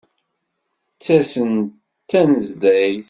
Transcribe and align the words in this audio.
Ttasen-d 0.97 1.67
tanezzayt. 2.09 2.99